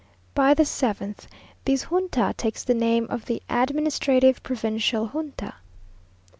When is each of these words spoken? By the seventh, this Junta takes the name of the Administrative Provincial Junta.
By 0.33 0.55
the 0.55 0.65
seventh, 0.65 1.27
this 1.65 1.83
Junta 1.91 2.33
takes 2.35 2.63
the 2.63 2.73
name 2.73 3.05
of 3.11 3.25
the 3.27 3.43
Administrative 3.47 4.41
Provincial 4.41 5.05
Junta. 5.09 5.53